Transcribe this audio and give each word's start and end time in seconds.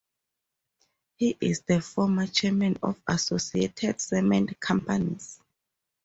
He 1.17 1.37
is 1.39 1.61
the 1.61 1.79
former 1.79 2.25
chairman 2.25 2.75
of 2.81 2.99
Associated 3.07 4.01
Cement 4.01 4.59
Companies. 4.59 5.39